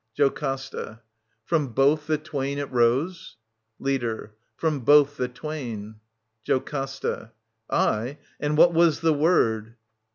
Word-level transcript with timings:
JOCASTA. 0.15 0.99
From 1.45 1.73
both 1.75 2.07
the 2.07 2.17
twain 2.17 2.57
it 2.57 2.71
rose? 2.71 3.37
Leader. 3.77 4.33
From 4.57 4.79
both 4.79 5.15
the 5.15 5.27
twain. 5.27 5.97
JoCASTA. 6.43 7.31
Aye, 7.69 8.17
and 8.39 8.57
what 8.57 8.73
was 8.73 9.01
the 9.01 9.13
word 9.13 9.75